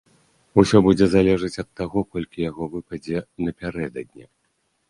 Усё 0.61 0.77
будзе 0.87 1.05
залежаць 1.11 1.59
ад 1.63 1.69
таго, 1.81 1.99
колькі 2.15 2.47
яго 2.49 2.63
выпадзе 2.77 3.23
напярэдадні. 3.47 4.25